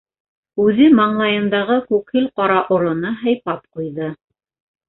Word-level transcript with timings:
Үҙе 0.63 0.87
маңлайындағы 0.99 1.77
күкһел 1.91 2.27
ҡара 2.41 2.57
ороно 2.79 3.15
һыйпап 3.23 3.63
ҡуйҙы. 3.79 4.13